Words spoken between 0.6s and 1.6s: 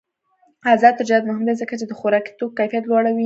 آزاد تجارت مهم دی